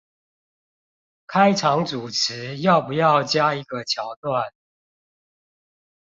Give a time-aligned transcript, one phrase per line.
[1.27, 4.51] 開場主持要不要加一個橋段